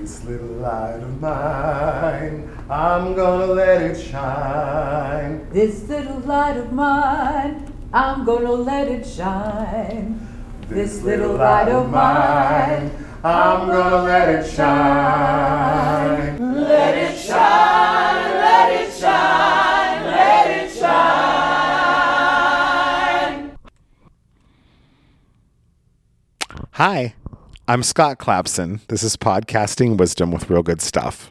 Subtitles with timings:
[0.00, 5.50] This little light of mine, I'm gonna let it shine.
[5.50, 10.20] This little light of mine, I'm gonna let it shine.
[10.68, 12.92] This little light of mine,
[13.24, 16.38] I'm gonna let it shine.
[16.38, 21.08] let it shine, let it shine, let it shine.
[26.70, 27.14] Hi,
[27.70, 28.80] I'm Scott Clapson.
[28.88, 31.30] This is Podcasting Wisdom with Real Good Stuff.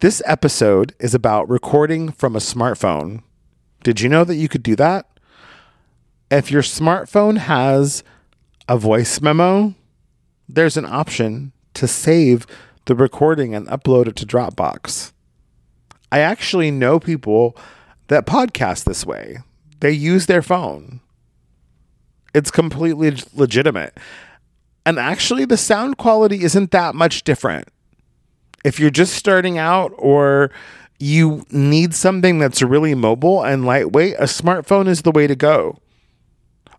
[0.00, 3.22] This episode is about recording from a smartphone.
[3.84, 5.06] Did you know that you could do that?
[6.32, 8.02] If your smartphone has
[8.68, 9.76] a voice memo,
[10.48, 12.44] there's an option to save
[12.86, 15.12] the recording and upload it to Dropbox.
[16.10, 17.56] I actually know people
[18.08, 19.38] that podcast this way.
[19.78, 20.98] They use their phone.
[22.34, 23.96] It's completely legitimate.
[24.86, 27.68] And actually, the sound quality isn't that much different.
[28.64, 30.52] If you're just starting out or
[31.00, 35.78] you need something that's really mobile and lightweight, a smartphone is the way to go.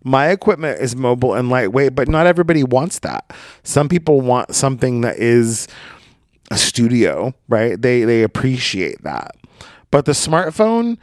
[0.02, 3.30] My equipment is mobile and lightweight, but not everybody wants that.
[3.62, 5.68] Some people want something that is
[6.50, 7.80] a studio, right?
[7.80, 9.36] They they appreciate that.
[9.90, 10.96] But the smartphone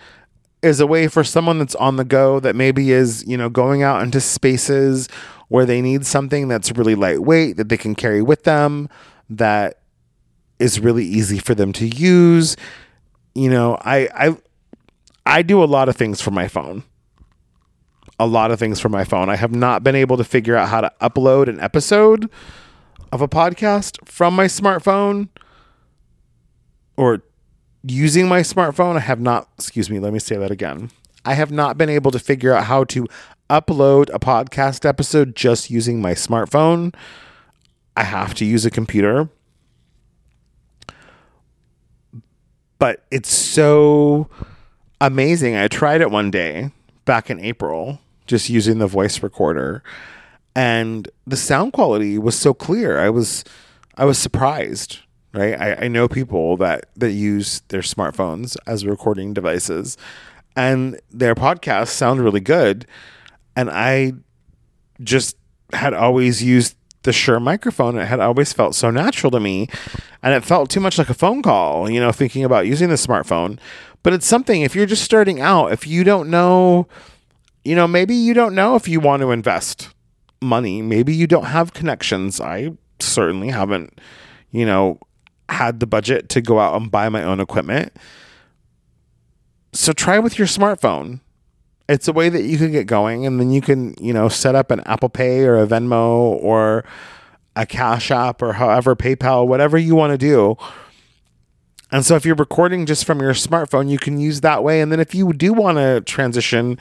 [0.66, 3.84] is a way for someone that's on the go that maybe is, you know, going
[3.84, 5.08] out into spaces
[5.48, 8.90] where they need something that's really lightweight that they can carry with them
[9.30, 9.80] that
[10.58, 12.56] is really easy for them to use.
[13.36, 14.38] You know, I I
[15.26, 16.84] I do a lot of things for my phone.
[18.18, 19.30] A lot of things for my phone.
[19.30, 22.30] I have not been able to figure out how to upload an episode
[23.12, 25.28] of a podcast from my smartphone
[26.98, 27.22] or
[27.88, 28.96] using my smartphone.
[28.96, 30.92] I have not, excuse me, let me say that again.
[31.24, 33.08] I have not been able to figure out how to
[33.50, 36.94] upload a podcast episode just using my smartphone.
[37.98, 39.30] I have to use a computer.
[42.78, 44.30] But it's so
[45.00, 45.56] amazing.
[45.56, 46.72] I tried it one day
[47.06, 49.82] back in April, just using the voice recorder,
[50.56, 53.00] and the sound quality was so clear.
[53.00, 53.44] I was
[53.96, 55.00] I was surprised.
[55.36, 55.60] Right.
[55.60, 59.98] I, I know people that that use their smartphones as recording devices
[60.56, 62.88] and their podcasts sound really good.
[63.56, 64.14] And I
[65.02, 65.36] just
[65.74, 67.98] had always used the Shure microphone.
[67.98, 69.68] It had always felt so natural to me.
[70.24, 72.96] And it felt too much like a phone call, you know, thinking about using the
[72.96, 73.60] smartphone.
[74.04, 76.88] But it's something, if you're just starting out, if you don't know,
[77.64, 79.90] you know, maybe you don't know if you want to invest
[80.42, 80.82] money.
[80.82, 82.40] Maybe you don't have connections.
[82.40, 84.00] I certainly haven't,
[84.52, 85.00] you know,
[85.50, 87.94] had the budget to go out and buy my own equipment.
[89.74, 91.20] So try with your smartphone.
[91.88, 94.56] It's a way that you can get going and then you can, you know, set
[94.56, 96.84] up an Apple Pay or a Venmo or
[97.56, 100.58] a Cash App or however PayPal, whatever you want to do.
[101.92, 104.82] And so if you're recording just from your smartphone, you can use that way.
[104.82, 106.80] And then if you do want to transition,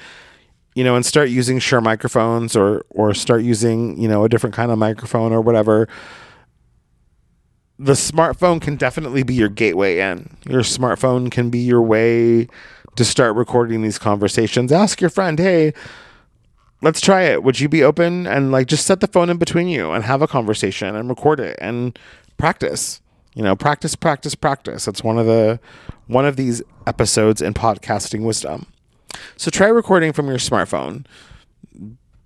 [0.75, 4.57] you know, and start using Shure microphones or or start using, you know, a different
[4.57, 5.89] kind of microphone or whatever,
[7.79, 10.37] the smartphone can definitely be your gateway in.
[10.49, 12.49] Your smartphone can be your way
[12.97, 14.71] to start recording these conversations.
[14.71, 15.73] Ask your friend, hey,
[16.81, 17.43] let's try it.
[17.43, 18.27] Would you be open?
[18.27, 21.41] And like just set the phone in between you and have a conversation and record
[21.41, 21.99] it and
[22.39, 23.01] practice.
[23.35, 24.85] You know, practice, practice, practice.
[24.85, 25.59] That's one of the
[26.07, 28.67] one of these episodes in podcasting wisdom.
[29.37, 31.05] So try recording from your smartphone.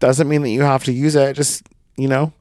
[0.00, 1.34] Doesn't mean that you have to use it.
[1.34, 1.66] Just,
[1.96, 2.32] you know,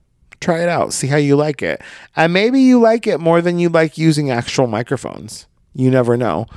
[0.42, 0.94] try it out.
[0.94, 1.82] See how you like it.
[2.16, 5.48] And maybe you like it more than you like using actual microphones.
[5.74, 6.48] You never know.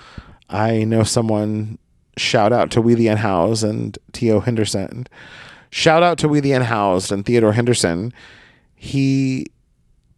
[0.49, 1.79] I know someone,
[2.17, 5.07] shout out to We the Unhoused and Theo Henderson.
[5.71, 8.13] Shout out to We the Unhoused and Theodore Henderson.
[8.75, 9.47] He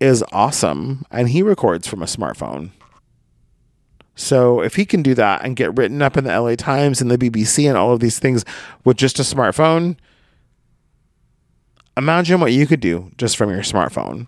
[0.01, 2.71] is awesome and he records from a smartphone.
[4.15, 7.11] So if he can do that and get written up in the LA Times and
[7.11, 8.45] the BBC and all of these things
[8.84, 9.97] with just a smartphone,
[11.97, 14.26] imagine what you could do just from your smartphone.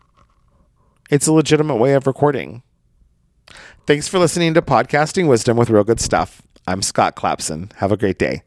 [1.11, 2.63] It's a legitimate way of recording.
[3.87, 6.43] Thanks for listening to Podcasting Wisdom with Real Good Stuff.
[6.67, 7.73] I'm Scott Clapson.
[7.75, 8.43] Have a great day.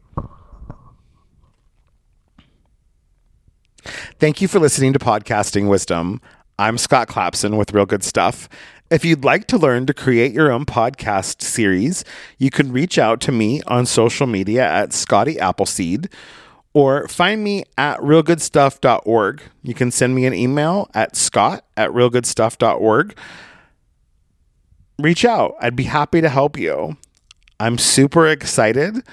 [4.20, 6.20] Thank you for listening to Podcasting Wisdom.
[6.60, 8.50] I'm Scott Clapson with Real Good Stuff.
[8.90, 12.04] If you'd like to learn to create your own podcast series,
[12.40, 16.10] you can reach out to me on social media at Scotty Appleseed
[16.78, 19.42] or find me at realgoodstuff.org.
[19.64, 23.16] You can send me an email at scott at realgoodstuff.org
[25.00, 25.56] reach out.
[25.60, 26.98] I'd be happy to help you.
[27.60, 29.04] I'm super excited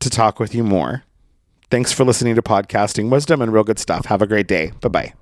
[0.00, 1.02] to talk with you more.
[1.70, 4.06] Thanks for listening to Podcasting Wisdom and Real Good Stuff.
[4.06, 4.72] Have a great day.
[4.80, 5.14] Bye bye.